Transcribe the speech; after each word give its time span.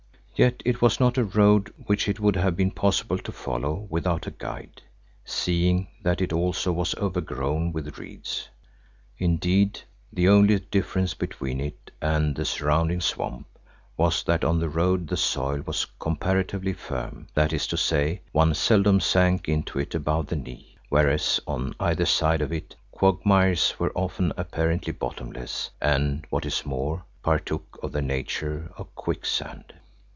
Yet 0.33 0.63
it 0.65 0.81
was 0.81 0.99
not 0.99 1.19
a 1.19 1.23
road 1.23 1.71
which 1.85 2.07
it 2.09 2.19
would 2.19 2.35
have 2.35 2.55
been 2.57 2.71
possible 2.71 3.19
to 3.19 3.31
follow 3.31 3.85
without 3.91 4.25
a 4.25 4.31
guide, 4.31 4.81
seeing 5.23 5.87
that 6.01 6.19
it 6.19 6.33
also 6.33 6.71
was 6.71 6.95
overgrown 6.95 7.71
with 7.73 7.99
reeds. 7.99 8.49
Indeed, 9.19 9.81
the 10.11 10.27
only 10.29 10.57
difference 10.57 11.13
between 11.13 11.59
it 11.61 11.91
and 12.01 12.35
the 12.35 12.43
surrounding 12.43 13.01
swamp 13.01 13.45
was 13.95 14.23
that 14.23 14.43
on 14.43 14.57
the 14.59 14.67
road 14.67 15.09
the 15.09 15.17
soil 15.17 15.61
was 15.63 15.85
comparatively 15.99 16.73
firm, 16.73 17.27
that 17.35 17.53
is 17.53 17.67
to 17.67 17.77
say, 17.77 18.21
one 18.31 18.55
seldom 18.55 18.99
sank 18.99 19.47
into 19.47 19.77
it 19.77 19.93
above 19.93 20.25
the 20.25 20.35
knee, 20.35 20.75
whereas 20.89 21.39
on 21.45 21.75
either 21.79 22.07
side 22.07 22.41
of 22.41 22.51
it 22.51 22.75
quagmires 22.91 23.75
were 23.77 23.93
often 23.93 24.33
apparently 24.37 24.91
bottomless, 24.91 25.69
and 25.79 26.25
what 26.31 26.47
is 26.47 26.65
more, 26.65 27.05
partook 27.21 27.77
of 27.83 27.91
the 27.91 28.01
nature 28.01 28.71
of 28.75 28.95
quicksand. 28.95 29.73